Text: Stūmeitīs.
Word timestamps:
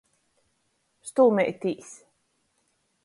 Stūmeitīs. 1.09 1.93